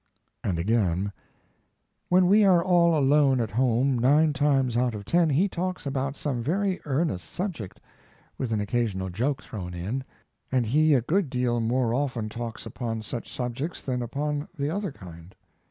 And 0.43 0.57
again: 0.57 1.11
When 2.09 2.25
we 2.25 2.43
are 2.43 2.63
all 2.65 2.97
alone 2.97 3.39
at 3.39 3.51
home 3.51 3.99
nine 3.99 4.33
times 4.33 4.75
out 4.75 4.95
of 4.95 5.05
ten 5.05 5.29
he 5.29 5.47
talks 5.47 5.85
about 5.85 6.17
some 6.17 6.41
very 6.41 6.81
earnest 6.85 7.31
subject 7.31 7.79
(with 8.35 8.51
an 8.51 8.59
occasional 8.61 9.11
joke 9.11 9.43
thrown 9.43 9.75
in), 9.75 10.03
and 10.51 10.65
he 10.65 10.95
a 10.95 11.01
good 11.01 11.29
deal 11.29 11.59
more 11.59 11.93
often 11.93 12.29
talks 12.29 12.65
upon 12.65 13.03
such 13.03 13.31
subjects 13.31 13.79
than 13.79 14.01
upon 14.01 14.47
the 14.57 14.71
other 14.71 14.91
kind. 14.91 15.35